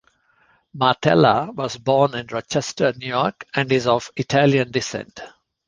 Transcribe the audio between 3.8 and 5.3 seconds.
of Italian descent.